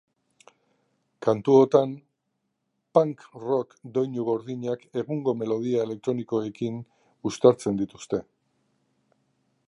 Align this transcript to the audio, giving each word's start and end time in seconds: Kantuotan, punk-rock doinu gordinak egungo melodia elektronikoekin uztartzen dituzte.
Kantuotan, 1.25 1.91
punk-rock 2.97 3.75
doinu 3.97 4.25
gordinak 4.29 4.87
egungo 5.01 5.35
melodia 5.43 5.83
elektronikoekin 5.89 6.79
uztartzen 7.31 7.77
dituzte. 7.83 8.23